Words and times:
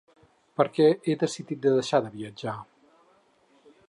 Per 0.59 0.65
què 0.77 0.87
he 1.09 1.15
decidit 1.23 1.61
de 1.65 1.73
deixar 1.75 2.01
de 2.07 2.11
viatjar? 2.17 2.57